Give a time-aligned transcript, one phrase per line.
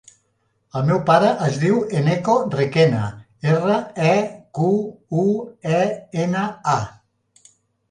[0.77, 3.03] El meu pare es diu Eneko Requena:
[3.53, 3.77] erra,
[4.15, 4.15] e,
[4.61, 4.73] cu,
[5.27, 5.29] u,
[5.83, 5.85] e,
[6.27, 6.45] ena,
[6.77, 7.49] a.